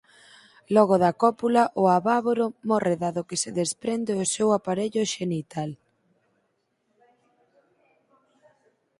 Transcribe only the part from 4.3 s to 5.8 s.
seu aparello xenital.